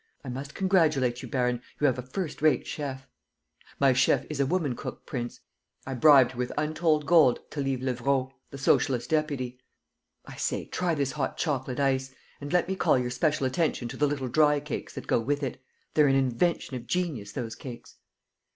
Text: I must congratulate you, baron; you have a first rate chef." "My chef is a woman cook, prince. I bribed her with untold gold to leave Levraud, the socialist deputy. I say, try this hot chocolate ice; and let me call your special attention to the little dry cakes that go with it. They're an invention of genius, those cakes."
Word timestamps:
I 0.25 0.29
must 0.29 0.55
congratulate 0.55 1.21
you, 1.21 1.27
baron; 1.27 1.61
you 1.79 1.85
have 1.85 1.99
a 1.99 2.01
first 2.01 2.41
rate 2.41 2.65
chef." 2.65 3.05
"My 3.79 3.93
chef 3.93 4.25
is 4.31 4.39
a 4.39 4.47
woman 4.47 4.75
cook, 4.75 5.05
prince. 5.05 5.41
I 5.85 5.93
bribed 5.93 6.31
her 6.31 6.39
with 6.39 6.51
untold 6.57 7.05
gold 7.05 7.39
to 7.51 7.61
leave 7.61 7.81
Levraud, 7.83 8.31
the 8.49 8.57
socialist 8.57 9.11
deputy. 9.11 9.59
I 10.25 10.37
say, 10.37 10.65
try 10.65 10.95
this 10.95 11.11
hot 11.11 11.37
chocolate 11.37 11.79
ice; 11.79 12.15
and 12.39 12.51
let 12.51 12.67
me 12.67 12.75
call 12.75 12.97
your 12.97 13.11
special 13.11 13.45
attention 13.45 13.87
to 13.89 13.95
the 13.97 14.07
little 14.07 14.27
dry 14.27 14.59
cakes 14.59 14.95
that 14.95 15.05
go 15.05 15.19
with 15.19 15.43
it. 15.43 15.61
They're 15.93 16.07
an 16.07 16.15
invention 16.15 16.75
of 16.75 16.87
genius, 16.87 17.33
those 17.33 17.53
cakes." 17.53 17.97